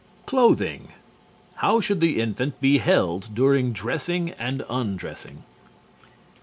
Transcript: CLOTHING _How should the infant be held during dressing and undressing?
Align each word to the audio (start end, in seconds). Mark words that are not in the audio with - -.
CLOTHING 0.25 0.87
_How 1.59 1.79
should 1.79 1.99
the 1.99 2.19
infant 2.19 2.59
be 2.59 2.79
held 2.79 3.35
during 3.35 3.71
dressing 3.71 4.31
and 4.31 4.63
undressing? 4.67 5.43